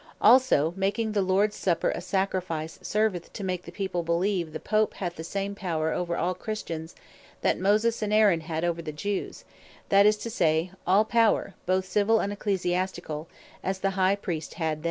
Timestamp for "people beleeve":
3.71-4.51